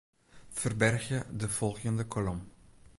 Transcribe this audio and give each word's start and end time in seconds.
Ferbergje 0.49 1.25
de 1.31 1.49
folgjende 1.49 2.03
kolom. 2.07 2.45